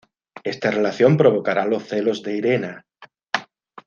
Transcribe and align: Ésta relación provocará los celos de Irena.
Ésta 0.51 0.71
relación 0.71 1.15
provocará 1.15 1.63
los 1.65 1.85
celos 1.89 2.23
de 2.23 2.35
Irena. 2.35 2.87